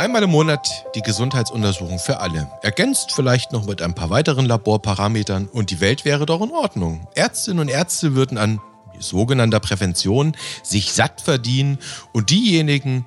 [0.00, 2.50] Einmal im Monat die Gesundheitsuntersuchung für alle.
[2.62, 7.06] Ergänzt vielleicht noch mit ein paar weiteren Laborparametern und die Welt wäre doch in Ordnung.
[7.14, 8.62] Ärztinnen und Ärzte würden an
[8.98, 11.78] sogenannter Prävention sich satt verdienen
[12.14, 13.04] und diejenigen,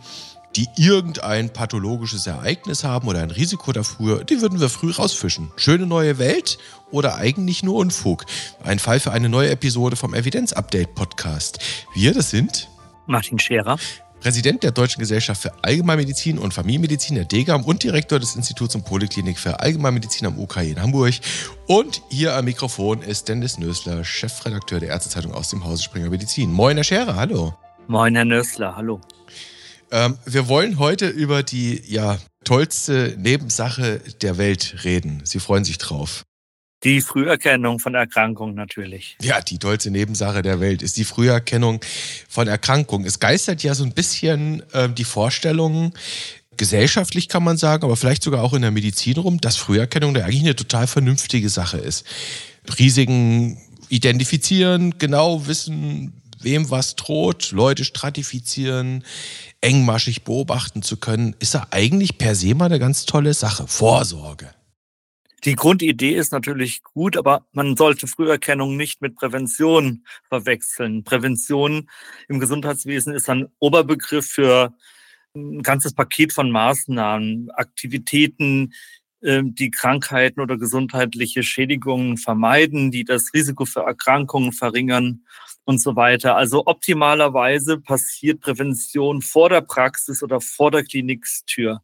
[0.56, 5.52] die irgendein pathologisches Ereignis haben oder ein Risiko dafür, die würden wir früh rausfischen.
[5.56, 6.60] Schöne neue Welt
[6.92, 8.28] oder eigentlich nur Unfug?
[8.64, 11.58] Ein Fall für eine neue Episode vom Evidenz-Update Podcast.
[11.96, 12.70] Wir, das sind
[13.08, 13.80] Martin Scherer.
[14.24, 18.86] Präsident der Deutschen Gesellschaft für Allgemeinmedizin und Familienmedizin der DGAM und Direktor des Instituts und
[18.86, 21.16] Poliklinik für Allgemeinmedizin am UK in Hamburg.
[21.68, 26.54] Und hier am Mikrofon ist Dennis Nösler, Chefredakteur der Ärztezeitung aus dem Hause Springer Medizin.
[26.54, 27.54] Moin, Herr Scherer, hallo.
[27.88, 29.02] Moin, Herr Nösler, hallo.
[29.92, 35.20] Ähm, wir wollen heute über die ja, tollste Nebensache der Welt reden.
[35.26, 36.24] Sie freuen sich drauf.
[36.84, 39.18] Die Früherkennung von Erkrankungen natürlich.
[39.22, 41.80] Ja, die tollste Nebensache der Welt ist die Früherkennung
[42.28, 43.08] von Erkrankungen.
[43.08, 45.94] Es geistert ja so ein bisschen äh, die Vorstellung,
[46.58, 50.24] gesellschaftlich kann man sagen, aber vielleicht sogar auch in der Medizin rum, dass Früherkennung da
[50.24, 52.06] eigentlich eine total vernünftige Sache ist.
[52.78, 53.58] Risiken
[53.90, 59.04] identifizieren, genau wissen, wem was droht, Leute stratifizieren,
[59.62, 63.68] engmaschig beobachten zu können, ist ja eigentlich per se mal eine ganz tolle Sache.
[63.68, 64.50] Vorsorge.
[65.46, 71.04] Die Grundidee ist natürlich gut, aber man sollte Früherkennung nicht mit Prävention verwechseln.
[71.04, 71.90] Prävention
[72.30, 74.74] im Gesundheitswesen ist ein Oberbegriff für
[75.36, 78.74] ein ganzes Paket von Maßnahmen, Aktivitäten,
[79.24, 85.24] die Krankheiten oder gesundheitliche Schädigungen vermeiden, die das Risiko für Erkrankungen verringern
[85.64, 86.36] und so weiter.
[86.36, 91.82] Also optimalerweise passiert Prävention vor der Praxis oder vor der Klinikstür.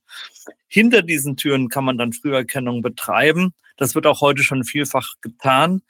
[0.67, 3.53] Hinter diesen Türen kann man dann Früherkennung betreiben.
[3.77, 5.81] Das wird auch heute schon vielfach getan.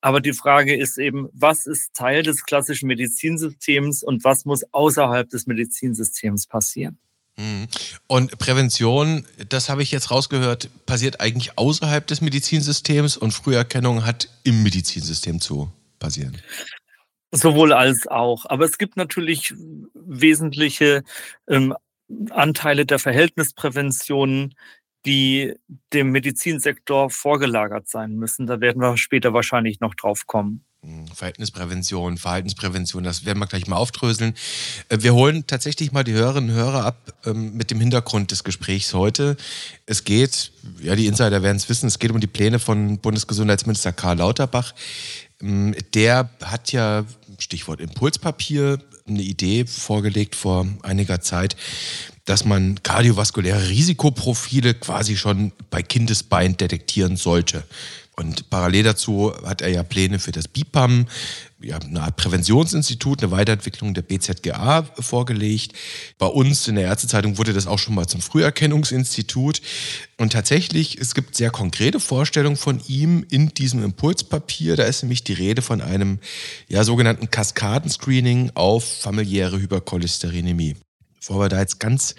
[0.00, 5.28] Aber die Frage ist eben, was ist Teil des klassischen Medizinsystems und was muss außerhalb
[5.28, 6.98] des Medizinsystems passieren?
[7.36, 7.68] Mhm.
[8.06, 14.28] Und Prävention, das habe ich jetzt rausgehört, passiert eigentlich außerhalb des Medizinsystems und Früherkennung hat
[14.44, 16.36] im Medizinsystem zu passieren.
[17.30, 18.44] Sowohl als auch.
[18.46, 19.54] Aber es gibt natürlich
[19.94, 21.02] wesentliche
[21.48, 21.74] ähm,
[22.30, 24.54] Anteile der Verhältnisprävention,
[25.06, 25.54] die
[25.92, 28.46] dem Medizinsektor vorgelagert sein müssen.
[28.46, 30.64] Da werden wir später wahrscheinlich noch drauf kommen.
[31.14, 34.34] Verhältnisprävention, Verhaltensprävention, das werden wir gleich mal aufdröseln.
[34.88, 38.42] Äh, wir holen tatsächlich mal die Hörerinnen und Hörer ab ähm, mit dem Hintergrund des
[38.42, 39.36] Gesprächs heute.
[39.86, 40.50] Es geht,
[40.80, 44.74] ja, die Insider werden es wissen, es geht um die Pläne von Bundesgesundheitsminister Karl Lauterbach.
[45.40, 47.04] Ähm, der hat ja
[47.38, 51.56] Stichwort Impulspapier, eine Idee vorgelegt vor einiger Zeit,
[52.24, 57.64] dass man kardiovaskuläre Risikoprofile quasi schon bei Kindesbein detektieren sollte.
[58.14, 61.06] Und parallel dazu hat er ja Pläne für das BIPAM,
[61.62, 65.72] ja, eine Art Präventionsinstitut, eine Weiterentwicklung der BZGA vorgelegt.
[66.18, 69.62] Bei uns in der Ärztezeitung wurde das auch schon mal zum Früherkennungsinstitut.
[70.18, 74.76] Und tatsächlich, es gibt sehr konkrete Vorstellungen von ihm in diesem Impulspapier.
[74.76, 76.18] Da ist nämlich die Rede von einem
[76.68, 80.76] ja, sogenannten Kaskadenscreening auf familiäre Hypercholesterinämie.
[81.16, 82.14] Bevor wir da jetzt ganz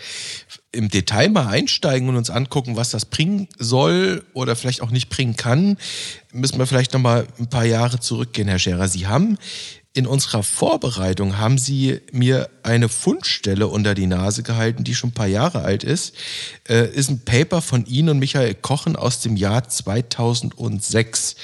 [0.74, 5.10] im Detail mal einsteigen und uns angucken, was das bringen soll oder vielleicht auch nicht
[5.10, 5.78] bringen kann,
[6.32, 8.88] müssen wir vielleicht noch mal ein paar Jahre zurückgehen, Herr Scherer.
[8.88, 9.38] Sie haben
[9.96, 15.14] in unserer Vorbereitung haben Sie mir eine Fundstelle unter die Nase gehalten, die schon ein
[15.14, 16.16] paar Jahre alt ist.
[16.68, 21.36] Äh, ist ein Paper von Ihnen und Michael Kochen aus dem Jahr 2006.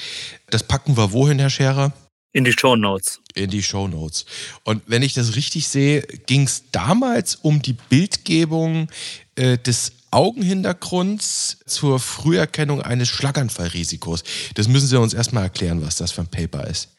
[0.50, 1.94] Das packen wir wohin, Herr Scherer?
[2.32, 3.22] In die Show Notes.
[3.34, 4.26] In die Show Notes.
[4.64, 8.88] Und wenn ich das richtig sehe, ging es damals um die Bildgebung
[9.36, 14.24] äh, des Augenhintergrunds zur Früherkennung eines Schlaganfallrisikos.
[14.56, 16.90] Das müssen Sie uns erstmal erklären, was das für ein Paper ist.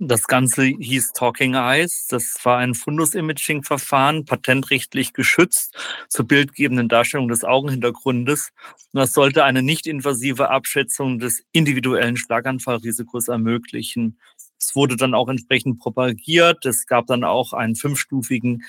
[0.00, 2.08] Das Ganze hieß Talking Eyes.
[2.08, 5.76] Das war ein Fundus-Imaging-Verfahren, patentrechtlich geschützt
[6.08, 8.50] zur bildgebenden Darstellung des Augenhintergrundes.
[8.92, 14.18] Und das sollte eine nicht invasive Abschätzung des individuellen Schlaganfallrisikos ermöglichen.
[14.58, 16.64] Es wurde dann auch entsprechend propagiert.
[16.64, 18.64] Es gab dann auch einen fünfstufigen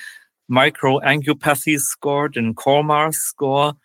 [0.48, 3.76] Microangiopathy Score, den Colmar Score.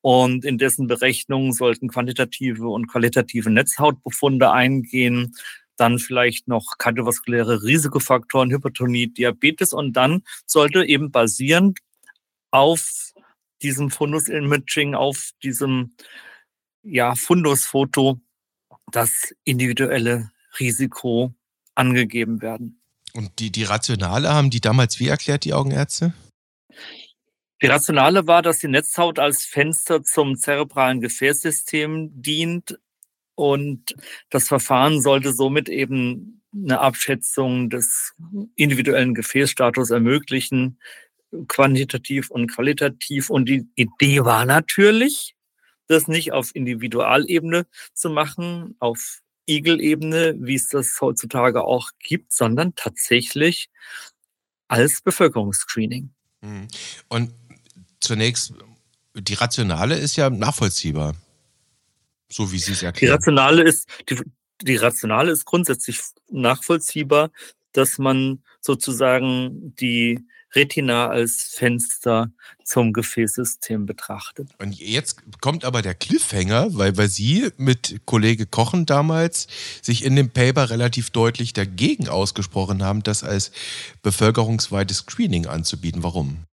[0.00, 5.34] Und in dessen Berechnungen sollten quantitative und qualitative Netzhautbefunde eingehen
[5.76, 11.78] dann vielleicht noch kardiovaskuläre Risikofaktoren, Hypertonie, Diabetes und dann sollte eben basierend
[12.50, 13.12] auf
[13.62, 15.94] diesem Fundus-Imaging, auf diesem
[16.82, 18.20] ja, Fundusfoto
[18.92, 20.30] das individuelle
[20.60, 21.34] Risiko
[21.74, 22.80] angegeben werden.
[23.12, 26.12] Und die, die Rationale haben die damals wie erklärt, die Augenärzte?
[27.62, 32.76] Die Rationale war, dass die Netzhaut als Fenster zum zerebralen Gefäßsystem dient,
[33.34, 33.94] und
[34.30, 38.14] das Verfahren sollte somit eben eine Abschätzung des
[38.54, 40.78] individuellen Gefäßstatus ermöglichen,
[41.48, 43.30] quantitativ und qualitativ.
[43.30, 45.34] Und die Idee war natürlich,
[45.88, 52.74] das nicht auf Individualebene zu machen, auf Igel-Ebene, wie es das heutzutage auch gibt, sondern
[52.74, 53.70] tatsächlich
[54.68, 56.10] als Bevölkerungsscreening.
[56.40, 56.68] Mhm.
[57.08, 57.32] Und
[58.00, 58.54] zunächst,
[59.14, 61.14] die Rationale ist ja nachvollziehbar,
[62.28, 63.10] so wie Sie es erklären.
[63.10, 64.20] Die Rationale ist, die,
[64.62, 66.00] die Rationale ist grundsätzlich
[66.30, 67.30] nachvollziehbar,
[67.72, 72.30] dass man sozusagen die Retina als Fenster
[72.64, 74.50] zum Gefäßsystem betrachtet.
[74.58, 79.46] Und jetzt kommt aber der Cliffhanger, weil, weil Sie mit Kollege Kochen damals
[79.82, 83.52] sich in dem Paper relativ deutlich dagegen ausgesprochen haben, das als
[84.02, 86.02] bevölkerungsweites Screening anzubieten.
[86.02, 86.44] Warum?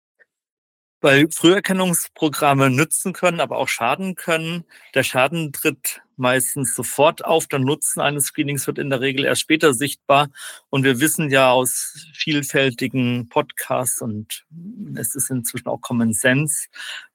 [1.00, 4.64] weil Früherkennungsprogramme nützen können, aber auch schaden können.
[4.94, 7.48] Der Schaden tritt meistens sofort auf.
[7.48, 10.30] Der Nutzen eines Screenings wird in der Regel erst später sichtbar.
[10.68, 14.44] Und wir wissen ja aus vielfältigen Podcasts und
[14.94, 16.68] es ist inzwischen auch Common Sense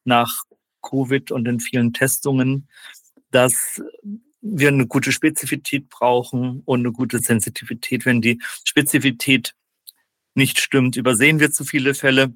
[0.04, 0.44] nach
[0.82, 2.68] Covid und den vielen Testungen,
[3.32, 3.82] dass
[4.42, 8.06] wir eine gute Spezifität brauchen und eine gute Sensitivität.
[8.06, 9.56] Wenn die Spezifität
[10.36, 12.36] nicht stimmt, übersehen wir zu viele Fälle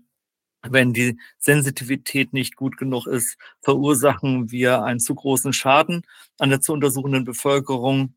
[0.67, 6.03] wenn die Sensitivität nicht gut genug ist, verursachen wir einen zu großen Schaden
[6.37, 8.15] an der zu untersuchenden Bevölkerung.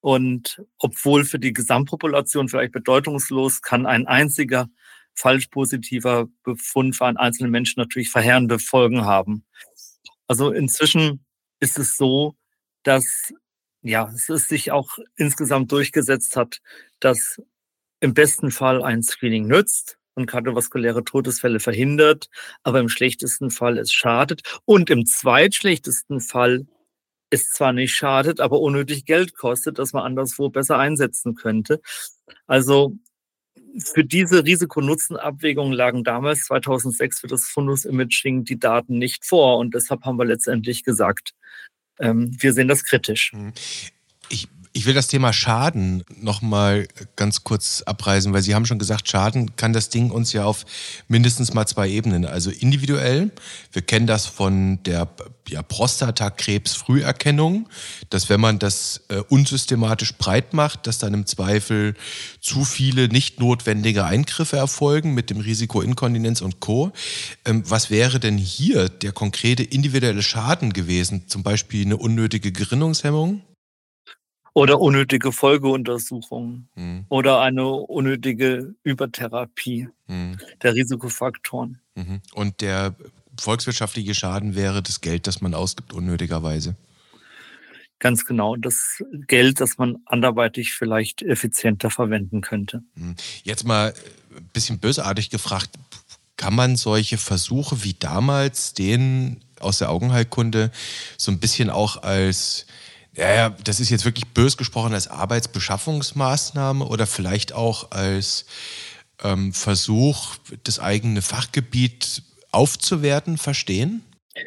[0.00, 4.68] Und obwohl für die Gesamtpopulation vielleicht bedeutungslos, kann ein einziger
[5.14, 9.44] falsch positiver Befund für einen einzelnen Menschen natürlich verheerende Folgen haben.
[10.26, 11.24] Also inzwischen
[11.60, 12.34] ist es so,
[12.82, 13.32] dass
[13.82, 16.60] ja, es sich auch insgesamt durchgesetzt hat,
[17.00, 17.40] dass
[18.00, 22.28] im besten Fall ein Screening nützt, und kardiovaskuläre Todesfälle verhindert,
[22.62, 26.66] aber im schlechtesten Fall es schadet und im zweitschlechtesten Fall
[27.30, 31.80] es zwar nicht schadet, aber unnötig Geld kostet, das man anderswo besser einsetzen könnte.
[32.46, 32.98] Also
[33.78, 40.04] für diese Risiko-Nutzen-Abwägung lagen damals 2006 für das Fundus-Imaging die Daten nicht vor und deshalb
[40.04, 41.32] haben wir letztendlich gesagt,
[41.98, 43.32] ähm, wir sehen das kritisch.
[43.32, 43.52] Mhm.
[44.28, 49.08] Ich ich will das Thema Schaden nochmal ganz kurz abreißen, weil Sie haben schon gesagt,
[49.08, 50.64] Schaden kann das Ding uns ja auf
[51.08, 52.24] mindestens mal zwei Ebenen.
[52.24, 53.32] Also individuell,
[53.72, 55.08] wir kennen das von der
[55.48, 57.68] ja, Prostatakrebs-Früherkennung,
[58.08, 61.94] dass wenn man das äh, unsystematisch breit macht, dass dann im Zweifel
[62.40, 66.92] zu viele nicht notwendige Eingriffe erfolgen mit dem Risiko Inkontinenz und Co.
[67.44, 71.28] Ähm, was wäre denn hier der konkrete individuelle Schaden gewesen?
[71.28, 73.42] Zum Beispiel eine unnötige Gerinnungshemmung?
[74.54, 77.04] Oder unnötige Folgeuntersuchungen mhm.
[77.08, 80.38] oder eine unnötige Übertherapie mhm.
[80.62, 81.80] der Risikofaktoren.
[81.94, 82.20] Mhm.
[82.34, 82.94] Und der
[83.40, 86.76] volkswirtschaftliche Schaden wäre das Geld, das man ausgibt, unnötigerweise.
[87.98, 92.82] Ganz genau, das Geld, das man anderweitig vielleicht effizienter verwenden könnte.
[92.94, 93.14] Mhm.
[93.44, 93.94] Jetzt mal
[94.36, 95.70] ein bisschen bösartig gefragt,
[96.36, 100.72] kann man solche Versuche wie damals, den aus der Augenheilkunde,
[101.16, 102.66] so ein bisschen auch als
[103.14, 108.46] ja, ja, das ist jetzt wirklich bös gesprochen als Arbeitsbeschaffungsmaßnahme oder vielleicht auch als
[109.22, 114.02] ähm, Versuch, das eigene Fachgebiet aufzuwerten, verstehen?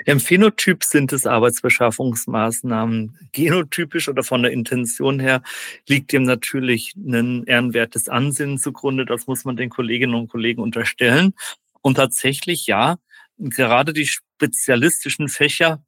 [0.06, 3.20] Im Phänotyp sind es Arbeitsbeschaffungsmaßnahmen.
[3.32, 5.44] Genotypisch oder von der Intention her
[5.88, 9.06] liegt dem natürlich ein ehrenwertes Ansinnen zugrunde.
[9.06, 11.34] Das muss man den Kolleginnen und Kollegen unterstellen.
[11.82, 12.98] Und tatsächlich, ja,
[13.38, 15.84] gerade die spezialistischen Fächer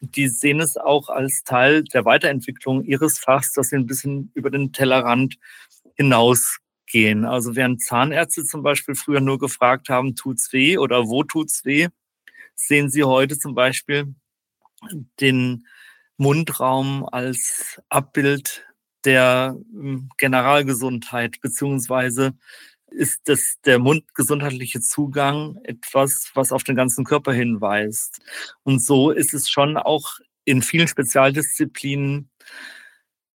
[0.00, 4.50] die sehen es auch als Teil der Weiterentwicklung ihres Fachs, dass sie ein bisschen über
[4.50, 5.36] den Tellerrand
[5.94, 7.24] hinausgehen.
[7.24, 11.88] Also während Zahnärzte zum Beispiel früher nur gefragt haben, tut's weh oder wo tut's weh,
[12.54, 14.14] sehen sie heute zum Beispiel
[15.20, 15.66] den
[16.16, 18.66] Mundraum als Abbild
[19.04, 22.34] der hm, Generalgesundheit beziehungsweise
[22.90, 28.20] ist das der mundgesundheitliche Zugang etwas, was auf den ganzen Körper hinweist.
[28.62, 32.30] Und so ist es schon auch in vielen Spezialdisziplinen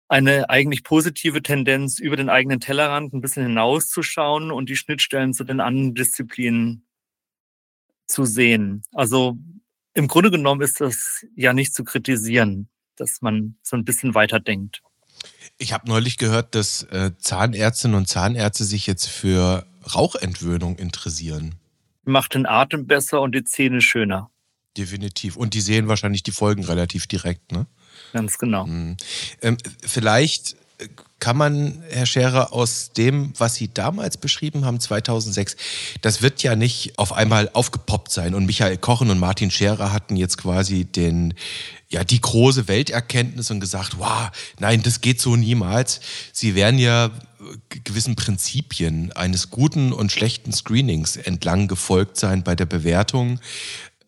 [0.08, 5.44] eine eigentlich positive Tendenz, über den eigenen Tellerrand ein bisschen hinauszuschauen und die Schnittstellen zu
[5.44, 6.86] den anderen Disziplinen
[8.06, 8.84] zu sehen.
[8.92, 9.38] Also
[9.94, 14.84] im Grunde genommen ist das ja nicht zu kritisieren, dass man so ein bisschen weiterdenkt.
[15.58, 19.66] Ich habe neulich gehört, dass äh, Zahnärztinnen und Zahnärzte sich jetzt für
[19.96, 21.56] Rauchentwöhnung interessieren.
[22.06, 24.30] Macht den Atem besser und die Zähne schöner.
[24.78, 25.36] Definitiv.
[25.36, 27.68] Und die sehen wahrscheinlich die Folgen relativ direkt, ne?
[28.12, 28.66] Ganz genau.
[28.66, 28.98] Mhm.
[29.42, 30.56] Ähm, vielleicht
[31.24, 35.56] kann man, Herr Scherer, aus dem, was Sie damals beschrieben haben, 2006,
[36.02, 38.36] das wird ja nicht auf einmal aufgepoppt sein.
[38.36, 41.34] Und Michael Kochen und Martin Scherer hatten jetzt quasi den,
[41.88, 46.02] ja, die große Welterkenntnis und gesagt, wow, nein, das geht so niemals.
[46.34, 47.10] Sie werden ja
[47.70, 53.40] gewissen Prinzipien eines guten und schlechten Screenings entlang gefolgt sein bei der Bewertung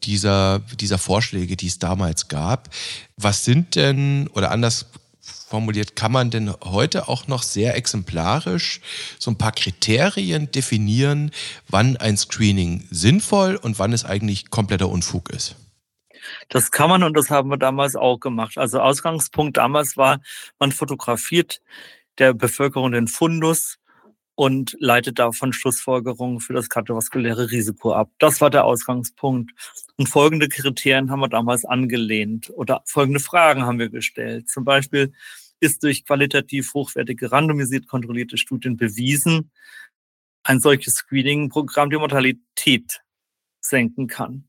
[0.04, 2.70] dieser, dieser Vorschläge, die es damals gab.
[3.16, 4.88] Was sind denn, oder anders
[5.26, 8.82] formuliert, kann man denn heute auch noch sehr exemplarisch
[9.20, 11.32] so ein paar Kriterien definieren,
[11.68, 15.56] wann ein Screening sinnvoll und wann es eigentlich kompletter Unfug ist?
[16.50, 18.58] Das kann man und das haben wir damals auch gemacht.
[18.58, 20.20] Also Ausgangspunkt damals war,
[20.60, 21.62] man fotografiert
[22.18, 23.78] der Bevölkerung den Fundus
[24.36, 28.12] und leitet davon Schlussfolgerungen für das kardiovaskuläre Risiko ab.
[28.20, 29.52] Das war der Ausgangspunkt.
[29.98, 34.50] Und folgende Kriterien haben wir damals angelehnt oder folgende Fragen haben wir gestellt.
[34.50, 35.14] Zum Beispiel
[35.62, 39.52] ist durch qualitativ hochwertige randomisiert kontrollierte Studien bewiesen,
[40.44, 43.02] ein solches Screening-Programm die Mortalität
[43.62, 44.48] senken kann.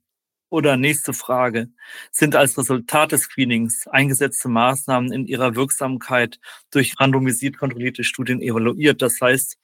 [0.57, 1.69] Oder nächste Frage.
[2.11, 9.03] Sind als Resultat des Screenings eingesetzte Maßnahmen in ihrer Wirksamkeit durch randomisiert kontrollierte Studien evaluiert?
[9.03, 9.59] Das heißt,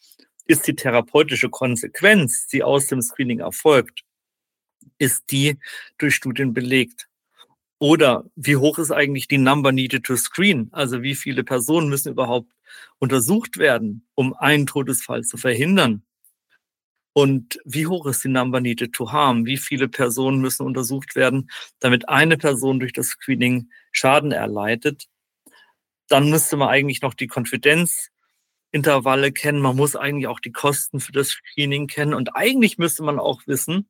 [0.45, 4.03] ist die therapeutische Konsequenz, die aus dem Screening erfolgt,
[4.99, 5.57] ist die
[5.97, 7.09] durch Studien belegt?
[7.79, 10.69] Oder wie hoch ist eigentlich die Number needed to screen?
[10.73, 12.53] Also wie viele Personen müssen überhaupt
[12.99, 16.03] untersucht werden, um einen Todesfall zu verhindern?
[17.15, 19.45] Und wie hoch ist die Number needed to harm?
[19.45, 25.09] Wie viele Personen müssen untersucht werden, damit eine Person durch das Screening Schaden erleidet?
[26.09, 29.61] Dann müsste man eigentlich noch die Konfidenzintervalle kennen.
[29.61, 32.15] Man muss eigentlich auch die Kosten für das Screening kennen.
[32.15, 33.89] Und eigentlich müsste man auch wissen,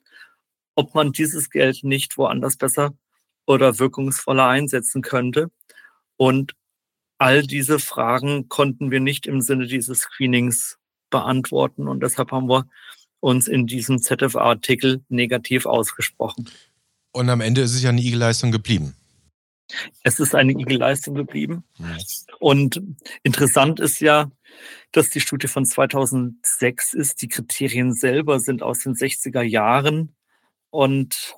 [0.75, 2.93] ob man dieses Geld nicht woanders besser
[3.47, 5.50] oder wirkungsvoller einsetzen könnte.
[6.17, 6.55] Und
[7.19, 10.79] all diese Fragen konnten wir nicht im Sinne dieses Screenings
[11.11, 11.87] beantworten.
[11.87, 12.67] Und deshalb haben wir
[13.23, 16.50] uns in diesem ZFA-Artikel negativ ausgesprochen.
[17.12, 18.97] Und am Ende ist es ja eine Igel-Leistung geblieben.
[20.02, 21.62] Es ist eine Igel-Leistung geblieben.
[21.79, 21.99] Mhm.
[22.41, 22.83] Und
[23.23, 24.31] interessant ist ja,
[24.91, 27.23] dass die Studie von 2006 ist.
[27.23, 30.14] Die Kriterien selber sind aus den 60er Jahren
[30.71, 31.37] und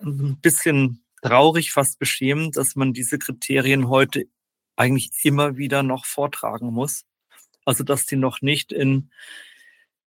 [0.00, 4.26] ein bisschen traurig, fast beschämend, dass man diese Kriterien heute
[4.76, 7.04] eigentlich immer wieder noch vortragen muss.
[7.64, 9.10] Also, dass die noch nicht in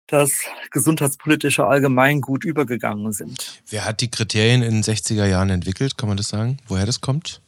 [0.07, 0.41] das
[0.71, 3.61] gesundheitspolitische Allgemeingut übergegangen sind.
[3.69, 5.97] Wer hat die Kriterien in den 60er Jahren entwickelt?
[5.97, 6.57] Kann man das sagen?
[6.67, 7.41] Woher das kommt?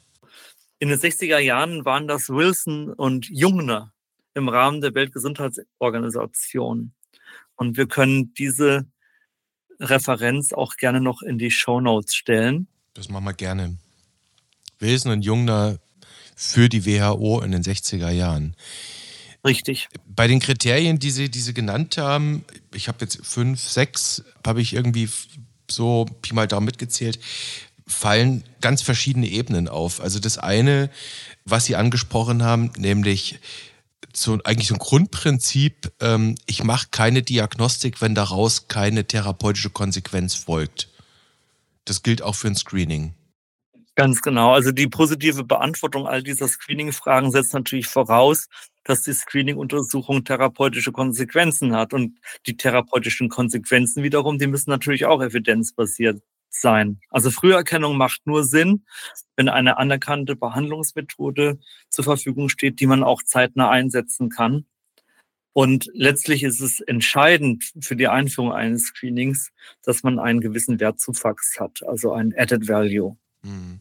[0.80, 3.94] In den 60er Jahren waren das Wilson und Jungner
[4.34, 6.94] im Rahmen der Weltgesundheitsorganisation.
[7.56, 8.86] Und wir können diese
[9.80, 12.68] Referenz auch gerne noch in die Show Notes stellen.
[12.94, 13.78] Das machen wir gerne.
[14.80, 15.80] Wilson und Jungner
[16.36, 18.56] für die WHO in den 60er Jahren.
[19.46, 19.88] Richtig.
[20.08, 24.62] Bei den Kriterien, die Sie, die Sie genannt haben, ich habe jetzt fünf, sechs, habe
[24.62, 25.08] ich irgendwie
[25.70, 27.20] so Pi mal Daumen mitgezählt,
[27.86, 30.02] fallen ganz verschiedene Ebenen auf.
[30.02, 30.90] Also das eine,
[31.46, 33.40] was Sie angesprochen haben, nämlich
[34.14, 40.34] so eigentlich so ein Grundprinzip, ähm, ich mache keine Diagnostik, wenn daraus keine therapeutische Konsequenz
[40.34, 40.90] folgt.
[41.84, 43.14] Das gilt auch für ein Screening.
[43.98, 44.52] Ganz genau.
[44.52, 48.50] Also die positive Beantwortung all dieser Screening-Fragen setzt natürlich voraus,
[48.84, 51.94] dass die Screening-Untersuchung therapeutische Konsequenzen hat.
[51.94, 57.00] Und die therapeutischen Konsequenzen wiederum, die müssen natürlich auch evidenzbasiert sein.
[57.10, 58.86] Also Früherkennung macht nur Sinn,
[59.38, 61.60] wenn eine anerkannte Behandlungsmethode
[61.90, 64.66] zur Verfügung steht, die man auch zeitnah einsetzen kann.
[65.54, 69.52] Und letztlich ist es entscheidend für die Einführung eines Screenings,
[69.84, 73.18] dass man einen gewissen Wertzuwachs hat, also ein Added Value.
[73.46, 73.80] Mhm.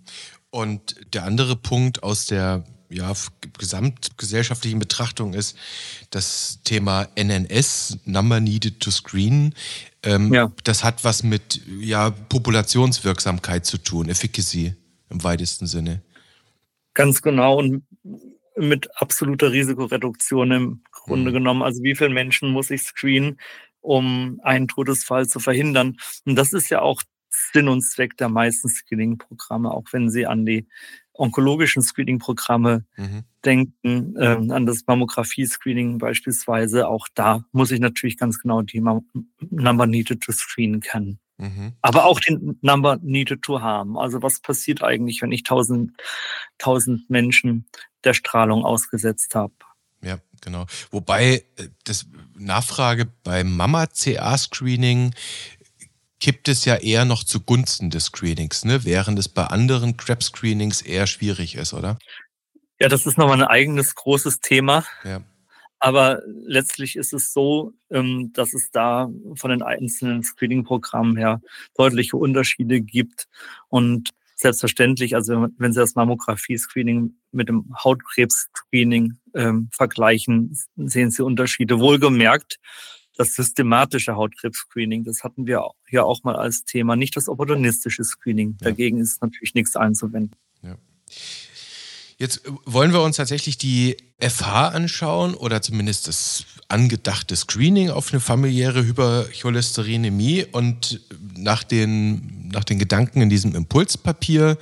[0.50, 3.12] Und der andere Punkt aus der ja,
[3.58, 5.56] gesamtgesellschaftlichen Betrachtung ist
[6.10, 9.54] das Thema NNS, Number Needed to Screen.
[10.04, 10.52] Ähm, ja.
[10.62, 14.74] Das hat was mit ja, Populationswirksamkeit zu tun, Efficacy
[15.10, 16.02] im weitesten Sinne.
[16.92, 17.84] Ganz genau und
[18.56, 21.34] mit absoluter Risikoreduktion im Grunde mhm.
[21.34, 21.62] genommen.
[21.62, 23.40] Also wie viele Menschen muss ich screenen,
[23.80, 25.96] um einen Todesfall zu verhindern?
[26.24, 27.02] Und das ist ja auch
[27.52, 30.66] Sinn und Zweck der meisten Screening-Programme, auch wenn Sie an die
[31.12, 33.24] onkologischen Screening-Programme mhm.
[33.44, 36.88] denken, äh, an das Mammographie-Screening beispielsweise.
[36.88, 41.18] Auch da muss ich natürlich ganz genau die Number Needed to Screen kennen.
[41.38, 41.72] Mhm.
[41.82, 43.96] Aber auch den Number Needed to Harm.
[43.96, 45.92] Also was passiert eigentlich, wenn ich tausend,
[46.58, 47.66] tausend Menschen
[48.04, 49.54] der Strahlung ausgesetzt habe?
[50.02, 50.66] Ja, genau.
[50.90, 55.14] Wobei äh, das Nachfrage beim Mama-CA-Screening
[56.24, 58.86] kippt es ja eher noch zugunsten des Screenings, ne?
[58.86, 61.98] während es bei anderen Crap-Screenings eher schwierig ist, oder?
[62.80, 64.86] Ja, das ist nochmal ein eigenes großes Thema.
[65.04, 65.20] Ja.
[65.80, 71.42] Aber letztlich ist es so, ähm, dass es da von den einzelnen Screening-Programmen her
[71.76, 73.28] deutliche Unterschiede gibt.
[73.68, 81.80] Und selbstverständlich, also wenn Sie das Mammographie-Screening mit dem Hautkrebs-Screening ähm, vergleichen, sehen Sie Unterschiede.
[81.80, 82.60] Wohlgemerkt,
[83.16, 88.56] das systematische Hautkrebs-Screening, das hatten wir hier auch mal als Thema, nicht das opportunistische Screening.
[88.58, 90.36] Dagegen ist natürlich nichts einzuwenden.
[90.62, 90.76] Ja.
[92.16, 98.20] Jetzt wollen wir uns tatsächlich die FH anschauen oder zumindest das angedachte Screening auf eine
[98.20, 101.00] familiäre Hypercholesterinämie und
[101.36, 104.58] nach den, nach den Gedanken in diesem Impulspapier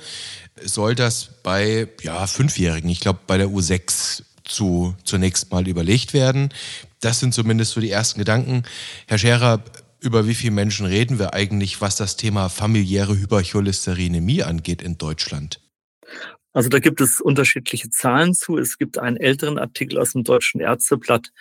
[0.61, 6.49] soll das bei ja, Fünfjährigen, ich glaube bei der U6 zu, zunächst mal überlegt werden.
[7.03, 8.63] Das sind zumindest so die ersten Gedanken.
[9.07, 9.61] Herr Scherer,
[9.99, 15.59] über wie viele Menschen reden wir eigentlich, was das Thema familiäre Hypercholesterinämie angeht in Deutschland?
[16.53, 18.57] Also da gibt es unterschiedliche Zahlen zu.
[18.57, 21.31] Es gibt einen älteren Artikel aus dem Deutschen Ärzteblatt.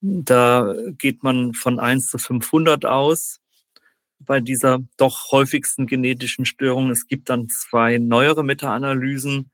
[0.00, 3.40] Da geht man von 1 zu 500 aus
[4.18, 6.90] bei dieser doch häufigsten genetischen Störung.
[6.90, 9.50] Es gibt dann zwei neuere Meta-Analysen,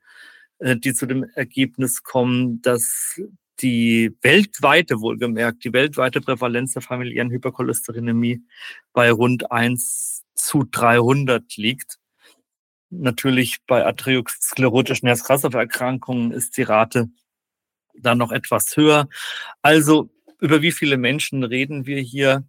[0.57, 3.19] äh, die zu dem Ergebnis kommen, dass
[3.61, 8.41] die weltweite, wohlgemerkt, die weltweite Prävalenz der familiären Hypercholesterinämie
[8.93, 11.97] bei rund 1 zu 300 liegt.
[12.89, 17.09] Natürlich bei arteriosklerotischen Herz-Kreislauf-Erkrankungen ist die Rate
[17.97, 19.07] dann noch etwas höher.
[19.61, 20.09] Also
[20.39, 22.47] über wie viele Menschen reden wir hier?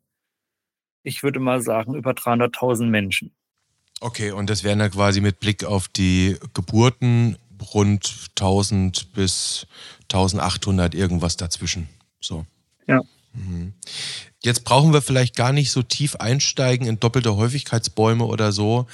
[1.02, 3.34] Ich würde mal sagen, über 300.000 Menschen.
[4.00, 7.38] Okay, und das wären dann quasi mit Blick auf die Geburten
[7.74, 9.66] rund 1000 bis
[10.04, 11.88] 1800 irgendwas dazwischen.
[12.20, 12.46] So.
[12.86, 13.02] Ja.
[13.32, 13.74] Mhm.
[14.42, 18.86] Jetzt brauchen wir vielleicht gar nicht so tief einsteigen in doppelte Häufigkeitsbäume oder so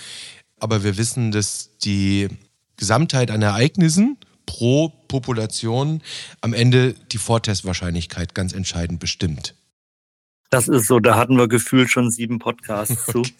[0.62, 2.28] aber wir wissen, dass die
[2.76, 4.16] Gesamtheit an Ereignissen
[4.46, 6.02] pro Population
[6.40, 9.56] am Ende die Vortestwahrscheinlichkeit ganz entscheidend bestimmt.
[10.50, 13.22] Das ist so, da hatten wir gefühlt schon sieben Podcasts zu.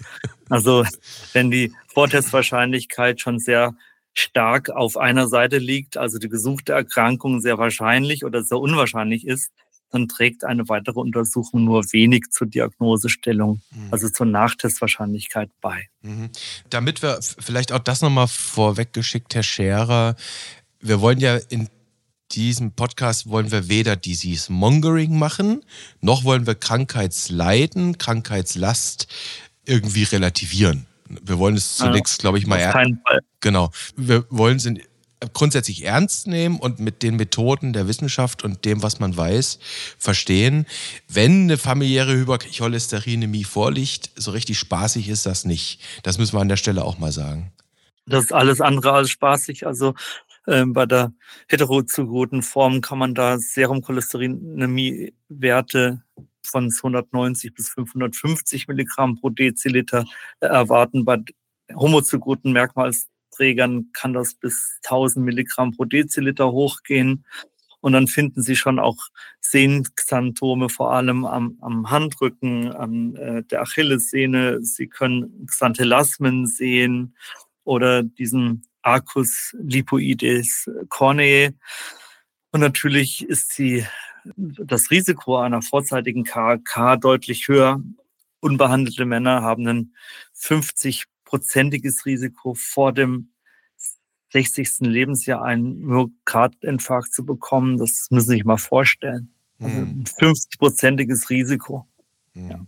[0.49, 0.85] Also
[1.33, 3.75] wenn die Vortestwahrscheinlichkeit schon sehr
[4.15, 9.51] stark auf einer Seite liegt, also die gesuchte Erkrankung sehr wahrscheinlich oder sehr unwahrscheinlich ist,
[9.91, 13.89] dann trägt eine weitere Untersuchung nur wenig zur Diagnosestellung, mhm.
[13.91, 15.89] also zur Nachtestwahrscheinlichkeit bei.
[16.01, 16.31] Mhm.
[16.71, 20.17] Damit wir vielleicht auch das nochmal vorweggeschickt, Herr Scherer,
[20.81, 21.69] wir wollen ja in
[22.33, 25.63] diesem Podcast wollen wir weder Disease Mongering machen,
[26.01, 29.07] noch wollen wir Krankheitsleiden, Krankheitslast
[29.67, 30.87] irgendwie relativieren.
[31.09, 32.59] Wir wollen es zunächst, glaube ich, mal.
[32.71, 32.99] Fall.
[33.41, 33.71] Genau.
[33.97, 34.67] Wir wollen es
[35.33, 39.59] grundsätzlich ernst nehmen und mit den Methoden der Wissenschaft und dem, was man weiß,
[39.99, 40.67] verstehen.
[41.09, 45.81] Wenn eine familiäre Hypercholesterinämie vorliegt, so richtig spaßig ist das nicht.
[46.03, 47.53] Das müssen wir an der Stelle auch mal sagen.
[48.07, 49.65] Das ist alles andere als spaßig.
[49.67, 49.95] Also
[50.47, 51.13] äh, bei der
[51.49, 56.03] heterozygoten Form kann man da Serumcholesterinämie-Werte
[56.45, 60.05] von 290 bis 550 Milligramm pro Deziliter
[60.41, 61.05] erwarten.
[61.05, 61.19] Bei
[61.75, 67.25] homozygoten Merkmals Trägern kann das bis 1000 Milligramm pro Deziliter hochgehen.
[67.81, 69.09] Und dann finden Sie schon auch
[69.41, 74.63] Sehnenxanthome, vor allem am, am Handrücken, an äh, der Achillessehne.
[74.63, 77.17] Sie können Xanthelasmen sehen
[77.65, 81.55] oder diesen Arcus lipoides corneae.
[82.53, 83.85] Und natürlich ist die,
[84.25, 87.83] das Risiko einer vorzeitigen KK deutlich höher.
[88.41, 89.95] Unbehandelte Männer haben einen
[90.35, 93.33] 50 prozentiges Risiko vor dem
[94.33, 94.81] 60.
[94.81, 97.79] Lebensjahr einen Myokardinfarkt zu bekommen.
[97.79, 99.33] Das müssen Sie sich mal vorstellen.
[99.59, 101.87] Also ein 50-prozentiges Risiko.
[102.35, 102.51] Mhm.
[102.51, 102.67] Ja.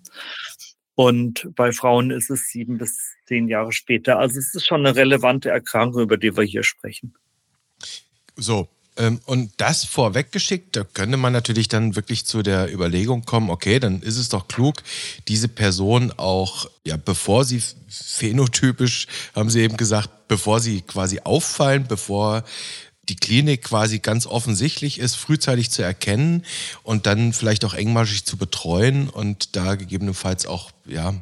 [0.95, 4.19] Und bei Frauen ist es sieben bis zehn Jahre später.
[4.19, 7.15] Also es ist schon eine relevante Erkrankung, über die wir hier sprechen.
[8.37, 8.69] So,
[9.27, 14.03] und das vorweggeschickt, da könnte man natürlich dann wirklich zu der Überlegung kommen, okay, dann
[14.03, 14.83] ist es doch klug,
[15.27, 21.87] diese Person auch, ja, bevor sie phänotypisch, haben Sie eben gesagt, bevor sie quasi auffallen,
[21.89, 22.45] bevor
[23.09, 26.45] die Klinik quasi ganz offensichtlich ist, frühzeitig zu erkennen
[26.83, 31.15] und dann vielleicht auch engmaschig zu betreuen und da gegebenenfalls auch, ja,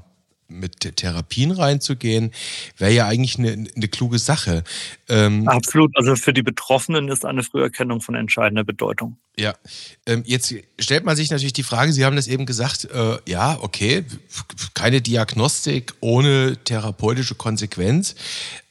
[0.52, 2.32] mit Therapien reinzugehen,
[2.78, 4.64] wäre ja eigentlich eine, eine kluge Sache.
[5.08, 5.96] Ähm, Absolut.
[5.96, 9.16] Also für die Betroffenen ist eine Früherkennung von entscheidender Bedeutung.
[9.36, 9.54] Ja.
[10.06, 13.58] Ähm, jetzt stellt man sich natürlich die Frage, Sie haben das eben gesagt, äh, ja,
[13.60, 14.04] okay,
[14.74, 18.14] keine Diagnostik ohne therapeutische Konsequenz.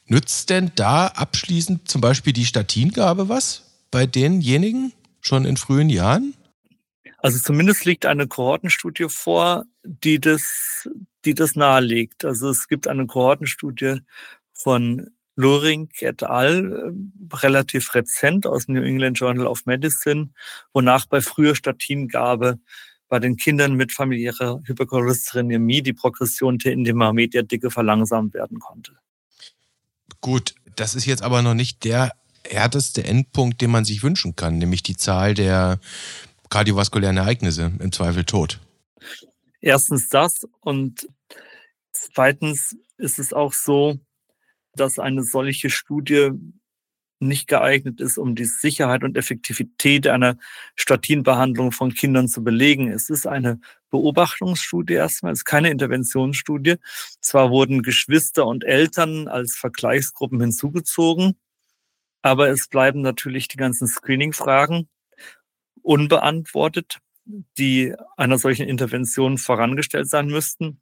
[0.06, 6.34] Nützt denn da abschließend zum Beispiel die Statingabe was bei denjenigen schon in frühen Jahren?
[7.18, 10.88] Also zumindest liegt eine Kohortenstudie vor, die das,
[11.24, 12.24] die das nahelegt.
[12.24, 14.00] Also es gibt eine Kohortenstudie
[14.52, 20.30] von Luring et al., äh, relativ rezent aus dem New England Journal of Medicine,
[20.72, 22.58] wonach bei früher Statingabe
[23.08, 28.92] bei den Kindern mit familiärer Hypercholesterinämie die Progression der Intima-Mediadicke verlangsamt werden konnte.
[30.20, 32.12] Gut, Das ist jetzt aber noch nicht der
[32.48, 35.78] härteste Endpunkt, den man sich wünschen kann, nämlich die Zahl der
[36.48, 38.58] kardiovaskulären Ereignisse, im Zweifel tot.
[39.62, 41.08] Erstens das und
[41.92, 43.98] zweitens ist es auch so,
[44.74, 46.32] dass eine solche Studie
[47.20, 50.36] nicht geeignet ist, um die Sicherheit und Effektivität einer
[50.74, 52.88] Statinbehandlung von Kindern zu belegen.
[52.88, 56.76] Es ist eine Beobachtungsstudie erstmal, es ist keine Interventionsstudie.
[57.20, 61.38] Zwar wurden Geschwister und Eltern als Vergleichsgruppen hinzugezogen,
[62.22, 64.88] aber es bleiben natürlich die ganzen Screening-Fragen
[65.82, 70.80] unbeantwortet, die einer solchen Intervention vorangestellt sein müssten.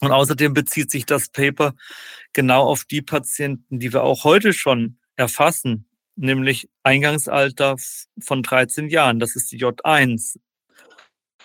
[0.00, 1.74] Und außerdem bezieht sich das Paper
[2.32, 7.76] genau auf die Patienten, die wir auch heute schon erfassen, nämlich Eingangsalter
[8.20, 9.18] von 13 Jahren.
[9.18, 10.38] Das ist die J1.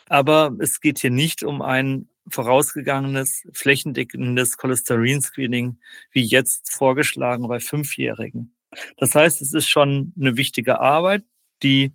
[0.10, 5.80] Aber es geht hier nicht um ein vorausgegangenes, flächendeckendes Cholesterin-Screening,
[6.12, 8.56] wie jetzt vorgeschlagen bei Fünfjährigen.
[8.98, 11.24] Das heißt, es ist schon eine wichtige Arbeit,
[11.64, 11.94] die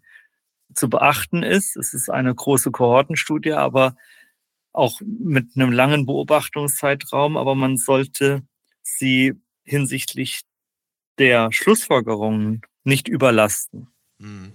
[0.74, 1.76] zu beachten ist.
[1.76, 3.96] Es ist eine große Kohortenstudie, aber
[4.72, 7.36] auch mit einem langen Beobachtungszeitraum.
[7.36, 8.42] Aber man sollte
[8.82, 10.42] sie hinsichtlich
[11.18, 13.88] der Schlussfolgerungen nicht überlasten.
[14.20, 14.52] Hm.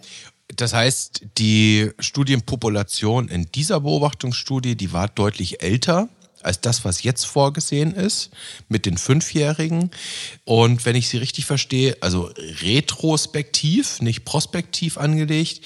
[0.55, 6.07] Das heißt, die Studienpopulation in dieser Beobachtungsstudie, die war deutlich älter
[6.47, 8.31] als das, was jetzt vorgesehen ist
[8.69, 9.91] mit den Fünfjährigen.
[10.45, 12.31] Und wenn ich Sie richtig verstehe, also
[12.61, 15.61] retrospektiv, nicht prospektiv angelegt.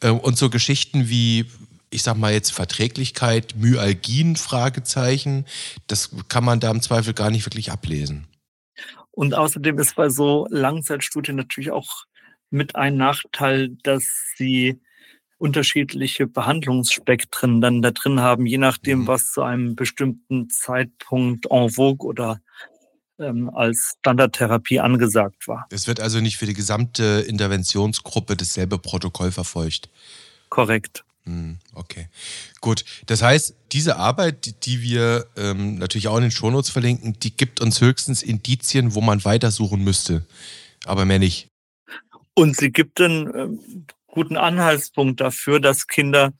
[0.00, 1.46] Äh, und so Geschichten wie,
[1.90, 5.46] ich sag mal jetzt Verträglichkeit, Myalgien, Fragezeichen,
[5.86, 8.26] das kann man da im Zweifel gar nicht wirklich ablesen.
[9.10, 12.04] Und außerdem ist bei so Langzeitstudien natürlich auch
[12.50, 14.04] mit ein Nachteil, dass
[14.36, 14.80] sie
[15.38, 19.06] unterschiedliche Behandlungsspektren dann da drin haben, je nachdem, mhm.
[19.06, 22.40] was zu einem bestimmten Zeitpunkt en vogue oder
[23.18, 25.66] ähm, als Standardtherapie angesagt war.
[25.70, 29.88] Es wird also nicht für die gesamte Interventionsgruppe dasselbe Protokoll verfolgt.
[30.48, 31.04] Korrekt.
[31.24, 32.08] Hm, okay,
[32.60, 32.84] gut.
[33.06, 37.60] Das heißt, diese Arbeit, die wir ähm, natürlich auch in den Shownotes verlinken, die gibt
[37.60, 40.26] uns höchstens Indizien, wo man weitersuchen müsste,
[40.84, 41.48] aber mehr nicht.
[42.34, 46.32] Und sie gibt einen ähm, guten Anhaltspunkt dafür, dass Kinder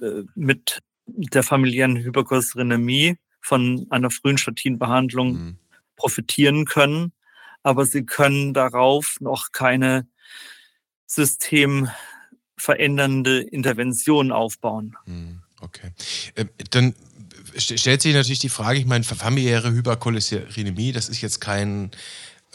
[0.00, 5.58] äh, mit der familiären Hypercholesterinämie von einer frühen Statinbehandlung mhm.
[5.96, 7.12] profitieren können,
[7.62, 10.06] aber sie können darauf noch keine
[11.06, 11.88] System
[12.58, 14.96] verändernde Intervention aufbauen.
[15.06, 15.92] Hm, okay.
[16.36, 16.94] Ähm, dann
[17.56, 21.92] stellt sich natürlich die Frage, ich meine, familiäre Hypercholesterinämie, das ist jetzt kein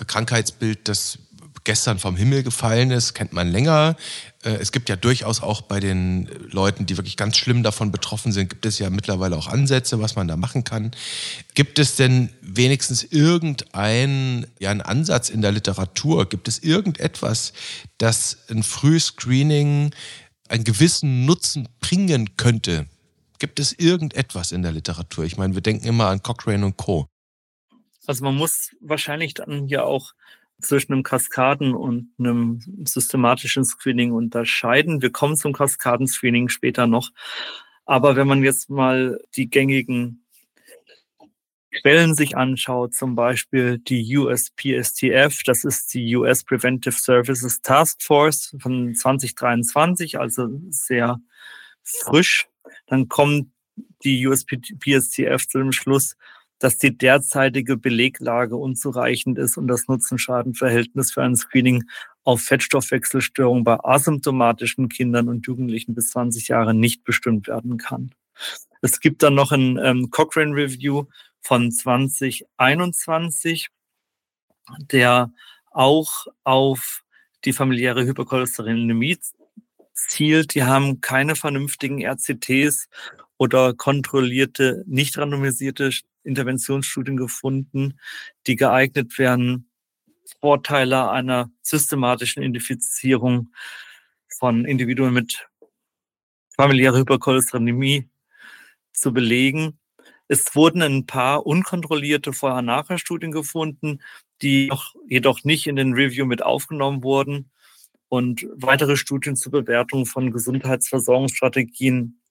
[0.05, 1.17] Krankheitsbild, das
[1.63, 3.95] gestern vom Himmel gefallen ist, kennt man länger.
[4.43, 8.31] Äh, es gibt ja durchaus auch bei den Leuten, die wirklich ganz schlimm davon betroffen
[8.31, 10.91] sind, gibt es ja mittlerweile auch Ansätze, was man da machen kann.
[11.53, 16.27] Gibt es denn wenigstens irgendeinen ja, einen Ansatz in der Literatur?
[16.27, 17.53] Gibt es irgendetwas,
[17.97, 19.91] das ein Frühscreening
[20.49, 22.87] einen gewissen Nutzen bringen könnte?
[23.39, 25.23] Gibt es irgendetwas in der Literatur?
[25.25, 27.07] Ich meine, wir denken immer an Cochrane und Co.
[28.07, 30.11] Also man muss wahrscheinlich dann ja auch
[30.61, 35.01] zwischen einem Kaskaden- und einem systematischen Screening unterscheiden.
[35.01, 37.11] Wir kommen zum Kaskadenscreening später noch.
[37.85, 40.23] Aber wenn man jetzt mal die gängigen
[41.79, 48.55] Quellen sich anschaut, zum Beispiel die USPSTF, das ist die US Preventive Services Task Force
[48.59, 51.19] von 2023, also sehr
[51.83, 52.47] frisch,
[52.87, 53.51] dann kommt
[54.03, 56.17] die USPSTF zu dem Schluss,
[56.61, 61.85] dass die derzeitige Beleglage unzureichend ist und das Nutzen-Schaden-Verhältnis für ein Screening
[62.23, 68.13] auf Fettstoffwechselstörungen bei asymptomatischen Kindern und Jugendlichen bis 20 Jahre nicht bestimmt werden kann.
[68.81, 71.05] Es gibt dann noch ein ähm, Cochrane Review
[71.41, 73.69] von 2021,
[74.91, 75.33] der
[75.71, 77.01] auch auf
[77.43, 79.17] die familiäre Hypercholesterinämie
[79.95, 80.53] zielt.
[80.53, 82.87] Die haben keine vernünftigen RCTs
[83.37, 85.91] oder kontrollierte, nicht randomisierte
[86.23, 87.99] Interventionsstudien gefunden,
[88.47, 89.69] die geeignet wären,
[90.39, 93.53] Vorteile einer systematischen Identifizierung
[94.39, 95.47] von Individuen mit
[96.55, 98.09] familiärer Hypercholesterinämie
[98.93, 99.79] zu belegen.
[100.27, 103.99] Es wurden ein paar unkontrollierte Vorher-Nachher-Studien gefunden,
[104.41, 104.71] die
[105.07, 107.51] jedoch nicht in den Review mit aufgenommen wurden.
[108.07, 112.21] Und weitere Studien zur Bewertung von Gesundheitsversorgungsstrategien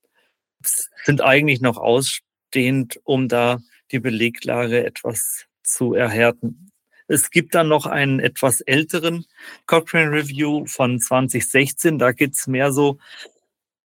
[1.05, 3.61] sind eigentlich noch ausstehend, um da
[3.93, 6.71] die Beleglage etwas zu erhärten.
[7.09, 9.25] Es gibt dann noch einen etwas älteren
[9.67, 11.99] Cochrane Review von 2016.
[11.99, 12.99] Da geht es mehr so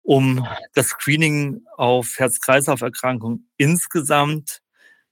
[0.02, 4.60] um das Screening auf Herz-Kreislauf-Erkrankungen insgesamt.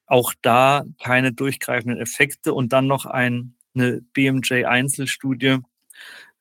[0.07, 5.59] Auch da keine durchgreifenden Effekte und dann noch ein eine BMJ-Einzelstudie.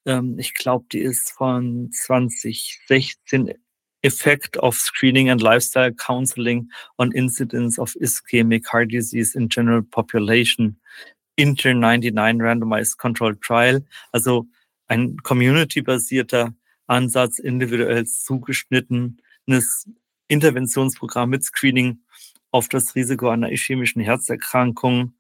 [0.06, 3.54] Ähm, ich glaube, die ist von 2016
[4.04, 10.78] Effect of Screening and Lifestyle Counseling on Incidence of Ischemic Heart Disease in General Population
[11.36, 13.82] Inter 99 Randomized Controlled Trial.
[14.12, 14.46] Also
[14.88, 16.54] ein community-basierter
[16.88, 19.90] Ansatz, individuell zugeschnittenes
[20.28, 22.00] Interventionsprogramm mit Screening
[22.52, 25.14] auf das Risiko einer ischämischen Herzerkrankung.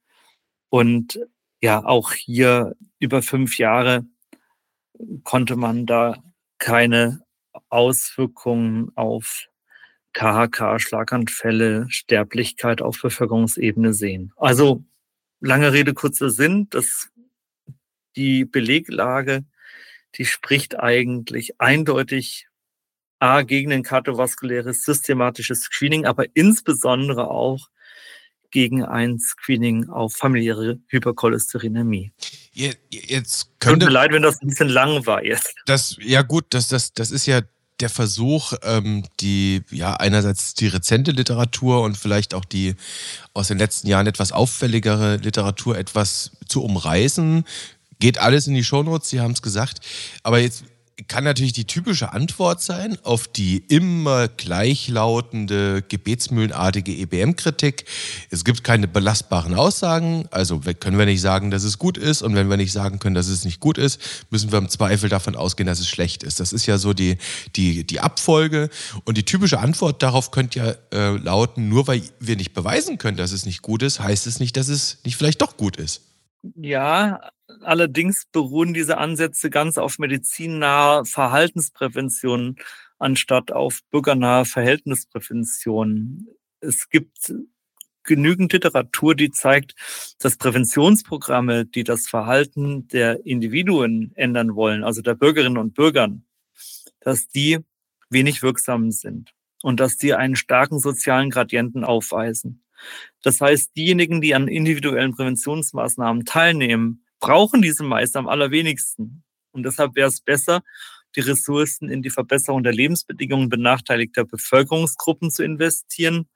[0.69, 1.19] Und
[1.61, 4.05] ja, auch hier über fünf Jahre
[5.23, 6.17] konnte man da
[6.57, 7.21] keine
[7.69, 9.47] Auswirkungen auf
[10.13, 14.33] KHK, Schlaganfälle, Sterblichkeit auf Bevölkerungsebene sehen.
[14.37, 14.83] Also
[15.39, 17.09] lange Rede, kurzer Sinn, dass
[18.15, 19.45] die Beleglage,
[20.15, 22.47] die spricht eigentlich eindeutig
[23.19, 27.69] A gegen ein kardiovaskuläres systematisches Screening, aber insbesondere auch
[28.51, 32.11] gegen ein Screening auf familiäre Hypercholesterinämie.
[32.51, 35.53] Jetzt könnte Tut mir leid, wenn das ein bisschen lang war jetzt.
[35.65, 37.41] Das, ja gut, das, das, das ist ja
[37.79, 42.75] der Versuch, ähm, die, ja, einerseits die rezente Literatur und vielleicht auch die
[43.33, 47.45] aus den letzten Jahren etwas auffälligere Literatur etwas zu umreißen.
[47.99, 49.79] Geht alles in die Shownotes, Sie haben es gesagt.
[50.23, 50.63] Aber jetzt
[51.07, 57.85] kann natürlich die typische Antwort sein auf die immer gleichlautende, gebetsmühlenartige EBM-Kritik.
[58.29, 62.21] Es gibt keine belastbaren Aussagen, also können wir nicht sagen, dass es gut ist.
[62.21, 65.09] Und wenn wir nicht sagen können, dass es nicht gut ist, müssen wir im Zweifel
[65.09, 66.39] davon ausgehen, dass es schlecht ist.
[66.39, 67.17] Das ist ja so die,
[67.55, 68.69] die, die Abfolge.
[69.05, 73.17] Und die typische Antwort darauf könnte ja äh, lauten, nur weil wir nicht beweisen können,
[73.17, 76.01] dass es nicht gut ist, heißt es nicht, dass es nicht vielleicht doch gut ist.
[76.55, 82.55] Ja, allerdings beruhen diese Ansätze ganz auf medizinnaher Verhaltensprävention
[82.97, 86.27] anstatt auf bürgernaher Verhältnisprävention.
[86.61, 87.33] Es gibt
[88.03, 89.75] genügend Literatur, die zeigt,
[90.19, 96.23] dass Präventionsprogramme, die das Verhalten der Individuen ändern wollen, also der Bürgerinnen und Bürgern,
[97.01, 97.59] dass die
[98.09, 99.31] wenig wirksam sind
[99.63, 102.63] und dass die einen starken sozialen Gradienten aufweisen.
[103.23, 109.23] Das heißt, diejenigen, die an individuellen Präventionsmaßnahmen teilnehmen, brauchen diese meist am allerwenigsten.
[109.51, 110.61] Und deshalb wäre es besser,
[111.15, 116.27] die Ressourcen in die Verbesserung der Lebensbedingungen benachteiligter Bevölkerungsgruppen zu investieren,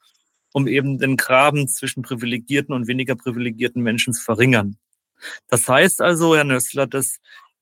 [0.51, 4.77] um eben den Graben zwischen privilegierten und weniger privilegierten Menschen zu verringern.
[5.47, 7.19] Das heißt also, Herr Nössler, dass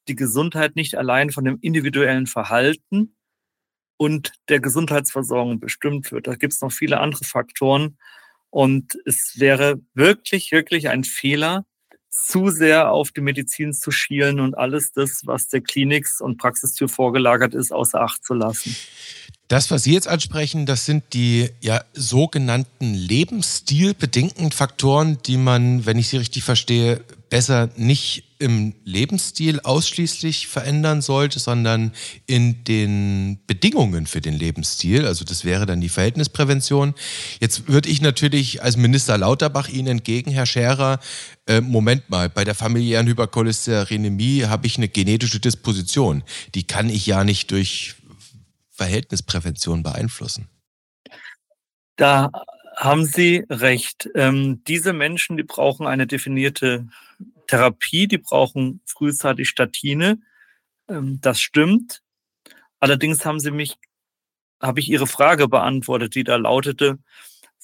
[0.08, 3.16] die Gesundheit nicht allein von dem individuellen Verhalten
[3.98, 6.28] und der Gesundheitsversorgung bestimmt wird.
[6.28, 7.98] Da gibt es noch viele andere Faktoren,
[8.52, 11.66] und es wäre wirklich, wirklich ein Fehler,
[12.12, 16.90] zu sehr auf die Medizin zu schielen und alles das, was der Kliniks- und Praxistür
[16.90, 18.76] vorgelagert ist, außer Acht zu lassen.
[19.48, 25.98] Das, was Sie jetzt ansprechen, das sind die ja, sogenannten lebensstilbedingten Faktoren, die man, wenn
[25.98, 31.94] ich Sie richtig verstehe, besser nicht im Lebensstil ausschließlich verändern sollte, sondern
[32.26, 35.06] in den Bedingungen für den Lebensstil.
[35.06, 36.96] Also das wäre dann die Verhältnisprävention.
[37.40, 41.00] Jetzt würde ich natürlich als Minister Lauterbach Ihnen entgegen, Herr Scherer,
[41.48, 46.24] äh, Moment mal, bei der familiären Hypercholesterinämie habe ich eine genetische Disposition.
[46.56, 47.96] Die kann ich ja nicht durch
[48.72, 50.48] Verhältnisprävention beeinflussen.
[51.96, 52.32] Da
[52.76, 54.10] haben Sie recht.
[54.16, 56.88] Ähm, diese Menschen, die brauchen eine definierte
[57.52, 60.22] Therapie, die brauchen frühzeitig Statine.
[60.88, 62.02] Ähm, das stimmt.
[62.80, 63.78] Allerdings haben Sie mich,
[64.62, 66.98] habe ich Ihre Frage beantwortet, die da lautete,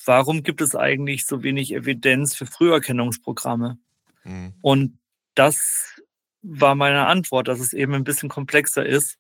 [0.06, 3.78] warum gibt es eigentlich so wenig Evidenz für Früherkennungsprogramme?
[4.26, 4.54] Mhm.
[4.62, 5.00] Und
[5.36, 6.02] das
[6.42, 9.18] war meine Antwort, dass es eben ein bisschen komplexer ist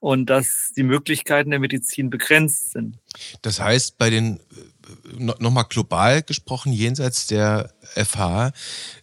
[0.00, 2.98] und dass die Möglichkeiten der Medizin begrenzt sind.
[3.42, 4.40] Das heißt, bei den
[5.16, 8.52] nochmal global gesprochen, jenseits der FH,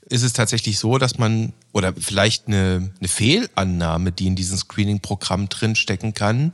[0.09, 5.49] ist es tatsächlich so, dass man oder vielleicht eine, eine Fehlannahme, die in diesem Screening-Programm
[5.49, 6.53] drinstecken kann,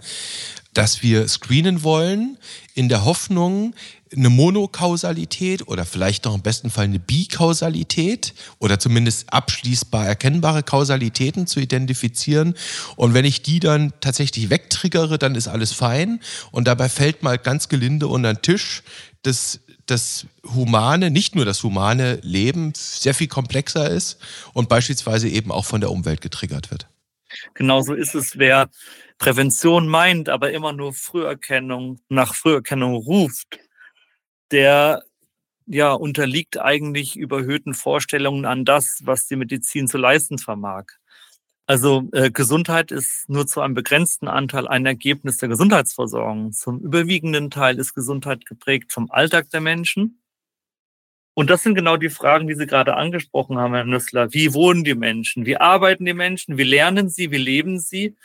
[0.73, 2.37] dass wir screenen wollen
[2.73, 3.75] in der Hoffnung,
[4.13, 11.47] eine Monokausalität oder vielleicht noch im besten Fall eine Bikausalität oder zumindest abschließbar erkennbare Kausalitäten
[11.47, 12.55] zu identifizieren.
[12.97, 16.19] Und wenn ich die dann tatsächlich wegtriggere, dann ist alles fein.
[16.51, 18.83] Und dabei fällt mal ganz gelinde unter den Tisch,
[19.23, 24.19] dass das humane, nicht nur das humane Leben sehr viel komplexer ist
[24.53, 26.87] und beispielsweise eben auch von der Umwelt getriggert wird.
[27.53, 28.69] Genauso ist es, wer
[29.17, 33.59] Prävention meint, aber immer nur Früherkennung nach Früherkennung ruft,
[34.51, 35.03] der
[35.65, 40.85] ja unterliegt eigentlich überhöhten Vorstellungen an das, was die Medizin zu leisten vermag.
[41.71, 46.51] Also äh, Gesundheit ist nur zu einem begrenzten Anteil ein Ergebnis der Gesundheitsversorgung.
[46.51, 50.21] Zum überwiegenden Teil ist Gesundheit geprägt vom Alltag der Menschen
[51.33, 54.33] Und das sind genau die Fragen, die Sie gerade angesprochen haben, Herr Nüssler.
[54.33, 55.45] Wie wohnen die Menschen?
[55.45, 56.57] Wie arbeiten die Menschen?
[56.57, 57.31] Wie lernen sie?
[57.31, 58.17] Wie leben sie?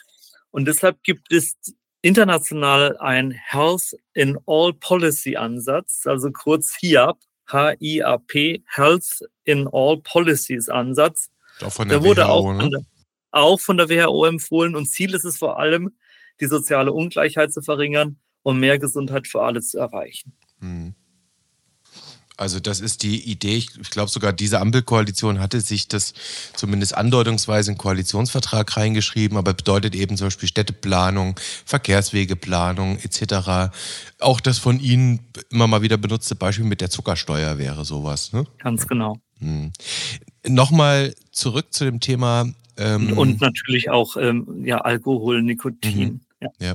[0.51, 1.57] Und deshalb gibt es
[2.03, 10.69] international ein Health in All Policy Ansatz, also kurz HIAP, H-I-A-P, Health in All Policies
[10.69, 11.31] Ansatz.
[11.63, 12.85] Auch von der da wurde WHO, auch, ne?
[13.31, 15.93] Auch von der WHO empfohlen und Ziel ist es vor allem,
[16.41, 20.33] die soziale Ungleichheit zu verringern und mehr Gesundheit für alle zu erreichen.
[20.61, 20.95] Hm.
[22.39, 23.57] Also das ist die Idee.
[23.57, 26.13] Ich, glaube sogar diese Ampelkoalition hatte sich das
[26.55, 33.73] zumindest andeutungsweise in Koalitionsvertrag reingeschrieben, aber bedeutet eben zum Beispiel Städteplanung, Verkehrswegeplanung etc.
[34.21, 38.33] Auch das von Ihnen immer mal wieder benutzte Beispiel mit der Zuckersteuer wäre sowas.
[38.33, 38.45] Ne?
[38.59, 39.17] Ganz genau.
[39.39, 39.73] Hm.
[40.47, 42.47] Nochmal zurück zu dem Thema.
[42.79, 45.99] Ähm, und natürlich auch ähm, ja, Alkohol, Nikotin.
[45.99, 46.21] Mhm.
[46.41, 46.51] Ja.
[46.61, 46.75] ja.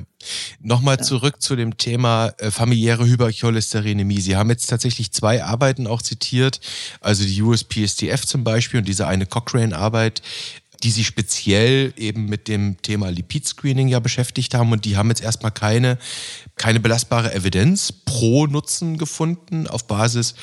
[0.60, 1.02] Nochmal ja.
[1.02, 4.20] zurück zu dem Thema äh, familiäre Hypercholesterinämie.
[4.20, 6.60] Sie haben jetzt tatsächlich zwei Arbeiten auch zitiert,
[7.00, 10.22] also die USPSTF zum Beispiel und diese eine Cochrane-Arbeit,
[10.82, 15.22] die sich speziell eben mit dem Thema Lipid-Screening ja beschäftigt haben und die haben jetzt
[15.22, 15.98] erstmal keine,
[16.56, 20.34] keine belastbare Evidenz pro Nutzen gefunden auf Basis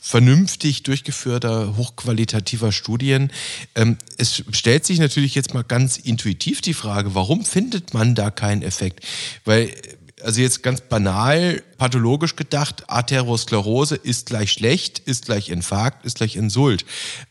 [0.00, 3.32] vernünftig durchgeführter, hochqualitativer Studien.
[3.74, 8.30] Ähm, es stellt sich natürlich jetzt mal ganz intuitiv die Frage, warum findet man da
[8.30, 9.04] keinen Effekt?
[9.44, 9.74] Weil
[10.22, 16.36] also jetzt ganz banal, pathologisch gedacht, Arteriosklerose ist gleich schlecht, ist gleich Infarkt, ist gleich
[16.36, 16.84] Insult.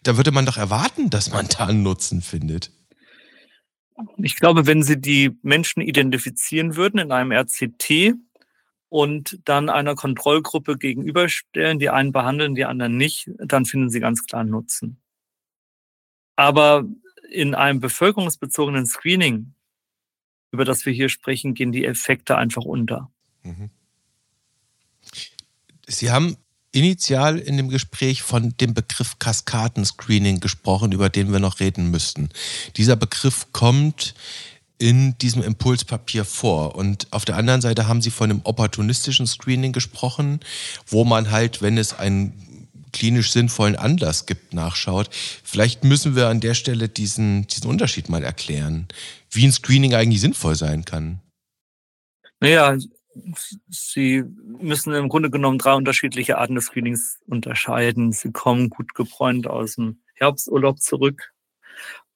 [0.04, 2.72] Da würde man doch erwarten, dass man da einen Nutzen findet.
[4.18, 8.14] Ich glaube, wenn Sie die Menschen identifizieren würden in einem RCT
[8.90, 14.26] und dann einer Kontrollgruppe gegenüberstellen, die einen behandeln, die anderen nicht, dann finden Sie ganz
[14.26, 15.02] klar Nutzen.
[16.36, 16.86] Aber
[17.32, 19.54] in einem bevölkerungsbezogenen Screening
[20.52, 23.10] über das wir hier sprechen, gehen die Effekte einfach unter.
[23.44, 23.70] Mhm.
[25.88, 26.38] Sie haben
[26.72, 32.30] initial in dem Gespräch von dem Begriff Kaskadenscreening gesprochen, über den wir noch reden müssten.
[32.76, 34.14] Dieser Begriff kommt
[34.78, 36.76] in diesem Impulspapier vor.
[36.76, 40.40] Und auf der anderen Seite haben Sie von einem opportunistischen Screening gesprochen,
[40.86, 42.34] wo man halt, wenn es ein
[42.92, 45.10] klinisch sinnvollen Anlass gibt, nachschaut.
[45.44, 48.88] Vielleicht müssen wir an der Stelle diesen, diesen Unterschied mal erklären,
[49.30, 51.22] wie ein Screening eigentlich sinnvoll sein kann.
[52.40, 52.78] Naja,
[53.70, 54.24] Sie
[54.60, 58.12] müssen im Grunde genommen drei unterschiedliche Arten des Screenings unterscheiden.
[58.12, 61.34] Sie kommen gut gebräunt aus dem Herbsturlaub zurück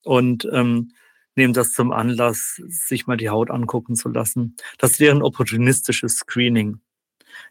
[0.04, 0.93] und ähm,
[1.36, 4.56] nehmen das zum Anlass, sich mal die Haut angucken zu lassen.
[4.78, 6.82] Das wäre ein opportunistisches Screening.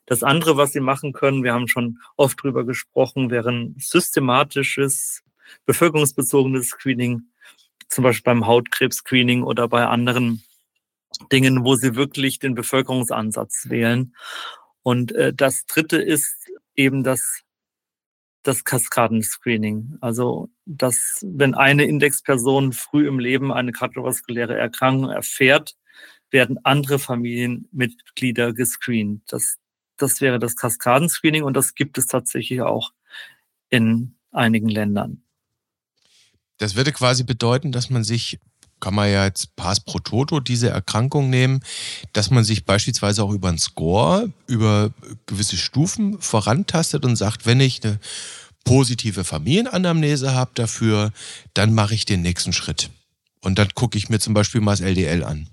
[0.06, 5.22] Das andere, was Sie machen können, wir haben schon oft drüber gesprochen, wäre ein systematisches,
[5.64, 7.29] bevölkerungsbezogenes Screening,
[7.90, 10.42] zum Beispiel beim Hautkrebs-Screening oder bei anderen
[11.32, 14.14] Dingen, wo Sie wirklich den Bevölkerungsansatz wählen.
[14.82, 17.42] Und äh, das dritte ist eben das,
[18.42, 19.98] das Kaskadenscreening.
[20.00, 25.76] Also, dass wenn eine Indexperson früh im Leben eine kardiovaskuläre Erkrankung erfährt,
[26.30, 29.22] werden andere Familienmitglieder gescreent.
[29.26, 29.58] Das
[30.00, 32.92] das wäre das Kaskadenscreening und das gibt es tatsächlich auch
[33.68, 35.22] in einigen Ländern.
[36.60, 38.38] Das würde quasi bedeuten, dass man sich,
[38.80, 41.64] kann man ja jetzt Pass pro Toto diese Erkrankung nehmen,
[42.12, 44.90] dass man sich beispielsweise auch über einen Score, über
[45.24, 47.98] gewisse Stufen vorantastet und sagt, wenn ich eine
[48.64, 51.12] positive Familienanamnese habe dafür,
[51.54, 52.90] dann mache ich den nächsten Schritt.
[53.40, 55.48] Und dann gucke ich mir zum Beispiel mal das LDL an.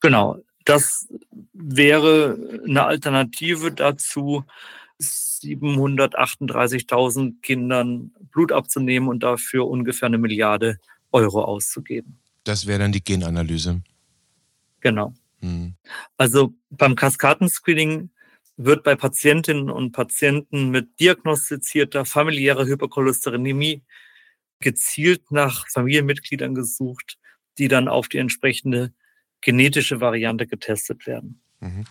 [0.00, 1.06] Genau, das
[1.52, 4.44] wäre eine Alternative dazu,
[5.42, 10.78] 738.000 Kindern Blut abzunehmen und dafür ungefähr eine Milliarde
[11.10, 12.18] Euro auszugeben.
[12.44, 13.82] Das wäre dann die Genanalyse.
[14.80, 15.14] Genau.
[15.40, 15.74] Hm.
[16.16, 18.10] Also beim Kaskadenscreening
[18.56, 23.82] wird bei Patientinnen und Patienten mit diagnostizierter familiärer Hypercholesterinämie
[24.60, 27.18] gezielt nach Familienmitgliedern gesucht,
[27.58, 28.92] die dann auf die entsprechende
[29.40, 31.40] genetische Variante getestet werden.
[31.60, 31.84] Mhm.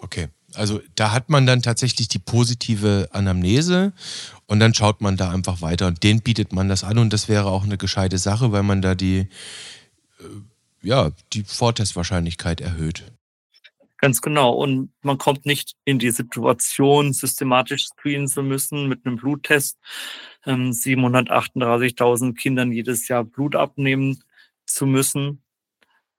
[0.00, 3.92] Okay, also da hat man dann tatsächlich die positive Anamnese
[4.46, 7.28] und dann schaut man da einfach weiter und den bietet man das an und das
[7.28, 9.28] wäre auch eine gescheite Sache, weil man da die,
[10.18, 10.24] äh,
[10.82, 13.12] ja, die Vortestwahrscheinlichkeit erhöht.
[13.98, 14.52] Ganz genau.
[14.52, 19.76] Und man kommt nicht in die Situation, systematisch screenen zu müssen mit einem Bluttest,
[20.44, 24.22] 738.000 ähm, Kindern jedes Jahr Blut abnehmen
[24.66, 25.42] zu müssen,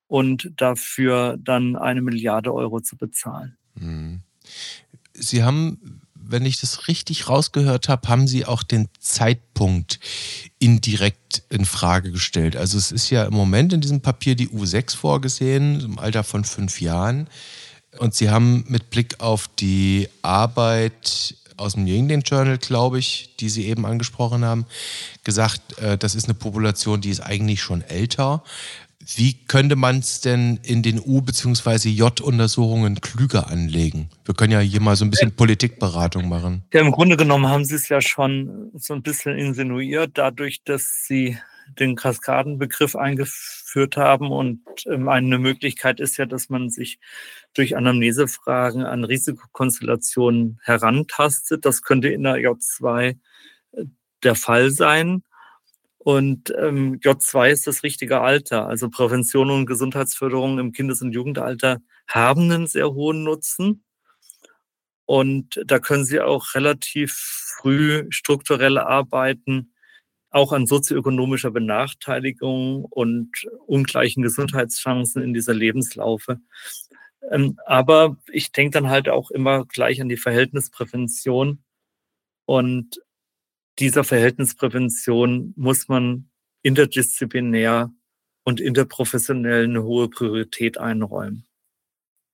[0.10, 3.58] und dafür dann eine Milliarde Euro zu bezahlen.
[3.76, 4.24] Mhm.
[5.14, 10.00] Sie haben, wenn ich das richtig rausgehört habe, haben Sie auch den Zeitpunkt
[10.60, 12.56] indirekt in Frage gestellt.
[12.56, 16.44] Also es ist ja im Moment in diesem Papier die U6 vorgesehen, im Alter von
[16.44, 17.28] fünf Jahren.
[17.98, 23.50] Und Sie haben mit Blick auf die Arbeit aus dem England Journal, glaube ich, die
[23.50, 24.66] Sie eben angesprochen haben,
[25.24, 28.44] gesagt, äh, das ist eine Population, die ist eigentlich schon älter.
[29.16, 31.90] Wie könnte man es denn in den U- bzw.
[31.90, 34.10] J-Untersuchungen klüger anlegen?
[34.26, 36.64] Wir können ja hier mal so ein bisschen Politikberatung machen.
[36.74, 41.06] Ja, im Grunde genommen haben Sie es ja schon so ein bisschen insinuiert, dadurch, dass
[41.08, 41.38] Sie
[41.78, 44.32] den Kaskadenbegriff eingeführt haben.
[44.32, 47.00] Und ähm, eine Möglichkeit ist ja, dass man sich
[47.54, 51.66] durch Anamnesefragen an Risikokonstellationen herantastet.
[51.66, 53.18] Das könnte in der J2
[53.72, 53.86] äh,
[54.24, 55.24] der Fall sein.
[56.00, 58.68] Und ähm, J2 ist das richtige Alter.
[58.68, 63.84] Also Prävention und Gesundheitsförderung im Kindes- und Jugendalter haben einen sehr hohen Nutzen.
[65.06, 69.74] Und da können Sie auch relativ früh strukturell arbeiten,
[70.30, 73.32] auch an sozioökonomischer Benachteiligung und
[73.66, 76.40] ungleichen Gesundheitschancen in dieser Lebenslaufe.
[77.32, 81.64] Ähm, aber ich denke dann halt auch immer gleich an die Verhältnisprävention.
[82.46, 83.02] Und
[83.80, 86.30] dieser Verhältnisprävention muss man
[86.62, 87.92] interdisziplinär
[88.44, 91.46] und interprofessionell eine hohe Priorität einräumen.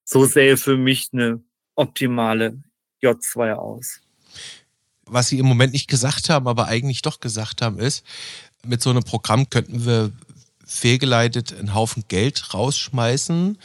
[0.03, 1.43] So sähe für mich eine
[1.75, 2.61] optimale
[3.03, 4.01] J2 aus.
[5.05, 8.05] Was Sie im Moment nicht gesagt haben, aber eigentlich doch gesagt haben, ist,
[8.63, 10.11] mit so einem Programm könnten wir
[10.65, 13.59] fehlgeleitet einen Haufen Geld rausschmeißen,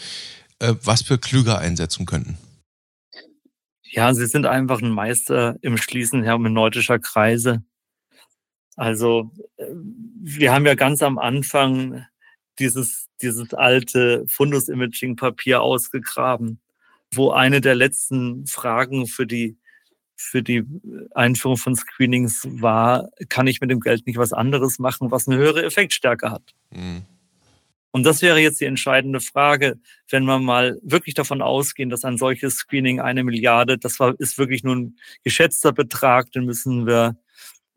[0.59, 2.37] äh, was wir klüger einsetzen könnten.
[3.83, 7.65] Ja, Sie sind einfach ein Meister im Schließen hermeneutischer Kreise.
[8.81, 9.67] Also äh,
[10.23, 12.07] wir haben ja ganz am Anfang
[12.59, 16.61] dieses, dieses alte Fundus-Imaging-Papier ausgegraben,
[17.13, 19.59] wo eine der letzten Fragen für die,
[20.17, 20.65] für die
[21.15, 25.37] Einführung von Screenings war, kann ich mit dem Geld nicht was anderes machen, was eine
[25.37, 26.55] höhere Effektstärke hat?
[26.71, 27.03] Mhm.
[27.91, 29.79] Und das wäre jetzt die entscheidende Frage,
[30.09, 34.39] wenn wir mal wirklich davon ausgehen, dass ein solches Screening eine Milliarde, das war, ist
[34.39, 37.19] wirklich nur ein geschätzter Betrag, den müssen wir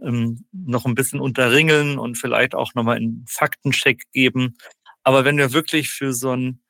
[0.04, 4.56] ähm, noch ein bisschen unterringeln und vielleicht auch nochmal einen Faktencheck geben.
[5.04, 6.62] Aber wenn wir wirklich für so ein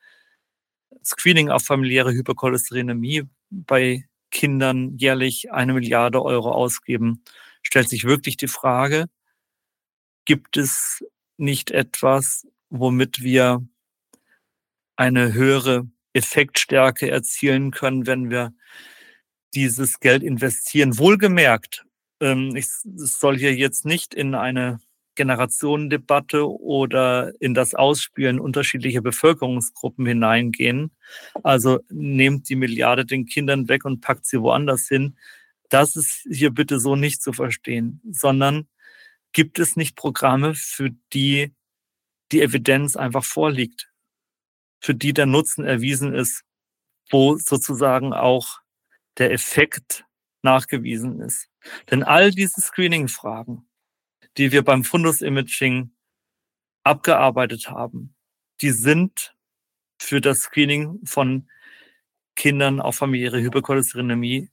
[1.03, 7.23] Screening auf familiäre Hypercholesterinämie bei Kindern jährlich eine Milliarde Euro ausgeben,
[7.61, 9.07] stellt sich wirklich die Frage,
[10.25, 11.03] gibt es
[11.37, 13.67] nicht etwas, womit wir
[14.95, 18.53] eine höhere Effektstärke erzielen können, wenn wir
[19.53, 20.97] dieses Geld investieren.
[20.97, 21.85] Wohlgemerkt,
[22.23, 24.79] ähm, ich soll hier jetzt nicht in eine
[25.15, 30.91] Generationendebatte oder in das Ausspielen unterschiedlicher Bevölkerungsgruppen hineingehen.
[31.43, 35.17] Also nehmt die Milliarde den Kindern weg und packt sie woanders hin.
[35.69, 38.67] Das ist hier bitte so nicht zu verstehen, sondern
[39.33, 41.53] gibt es nicht Programme, für die
[42.31, 43.91] die Evidenz einfach vorliegt,
[44.79, 46.43] für die der Nutzen erwiesen ist,
[47.11, 48.59] wo sozusagen auch
[49.19, 50.05] der Effekt
[50.41, 51.52] nachgewiesen ist.
[51.91, 53.67] Denn all diese Screening-Fragen,
[54.37, 55.91] die wir beim Fundus-Imaging
[56.83, 58.15] abgearbeitet haben,
[58.61, 59.35] die sind
[59.99, 61.49] für das Screening von
[62.35, 64.49] Kindern auf familiäre Hypercholesterinämie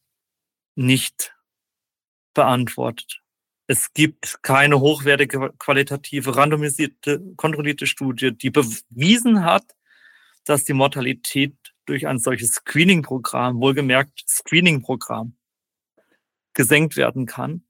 [0.76, 1.34] nicht
[2.34, 3.20] beantwortet.
[3.66, 9.64] Es gibt keine hochwertige, qualitative, randomisierte, kontrollierte Studie, die bewiesen hat,
[10.44, 11.54] dass die Mortalität
[11.86, 15.36] durch ein solches Screening-Programm, wohlgemerkt Screening-Programm,
[16.54, 17.64] gesenkt werden kann.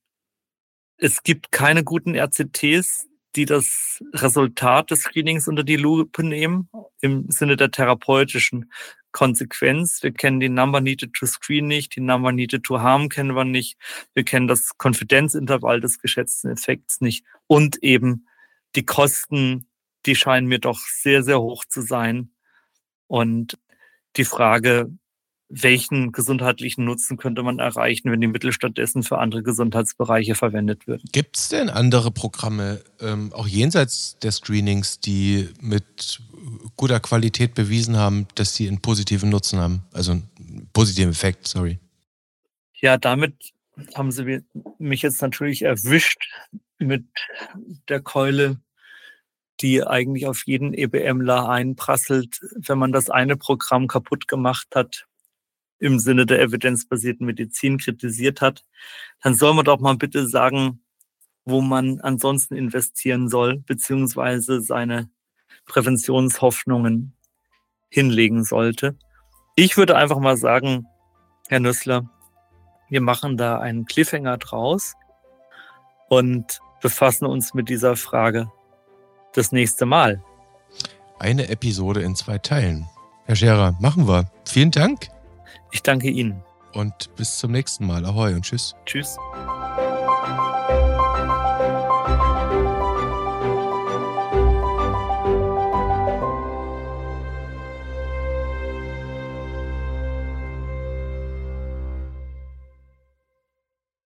[0.97, 6.69] Es gibt keine guten RCTs, die das Resultat des Screenings unter die Lupe nehmen,
[7.01, 8.71] im Sinne der therapeutischen
[9.13, 10.03] Konsequenz.
[10.03, 13.45] Wir kennen die Number Needed to Screen nicht, die Number Needed to Harm kennen wir
[13.45, 13.79] nicht.
[14.15, 17.25] Wir kennen das Konfidenzintervall des geschätzten Effekts nicht.
[17.47, 18.27] Und eben
[18.75, 19.69] die Kosten,
[20.07, 22.33] die scheinen mir doch sehr, sehr hoch zu sein.
[23.07, 23.59] Und
[24.17, 24.93] die Frage,
[25.51, 31.03] welchen gesundheitlichen Nutzen könnte man erreichen, wenn die Mittel stattdessen für andere Gesundheitsbereiche verwendet würden.
[31.13, 36.21] Gibt es denn andere Programme, ähm, auch jenseits der Screenings, die mit
[36.77, 39.83] guter Qualität bewiesen haben, dass sie einen positiven Nutzen haben?
[39.93, 41.81] Also einen positiven Effekt, sorry.
[42.75, 43.35] Ja, damit
[43.95, 44.43] haben sie
[44.79, 46.33] mich jetzt natürlich erwischt
[46.79, 47.07] mit
[47.89, 48.61] der Keule,
[49.61, 55.07] die eigentlich auf jeden EBMler einprasselt, wenn man das eine Programm kaputt gemacht hat,
[55.81, 58.65] im Sinne der evidenzbasierten Medizin kritisiert hat,
[59.23, 60.81] dann soll man doch mal bitte sagen,
[61.45, 65.11] wo man ansonsten investieren soll, beziehungsweise seine
[65.67, 67.15] Präventionshoffnungen
[67.89, 68.97] hinlegen sollte.
[69.57, 70.87] Ich würde einfach mal sagen,
[71.49, 72.09] Herr Nüssler,
[72.89, 74.95] wir machen da einen Cliffhanger draus
[76.09, 78.51] und befassen uns mit dieser Frage
[79.33, 80.23] das nächste Mal.
[81.19, 82.87] Eine Episode in zwei Teilen.
[83.27, 84.31] Herr Scherer, machen wir.
[84.45, 85.09] Vielen Dank.
[85.73, 86.43] Ich danke Ihnen.
[86.73, 88.05] und bis zum nächsten Mal.
[88.05, 88.75] Ahoi und tschüss.
[88.87, 89.17] Tschüss.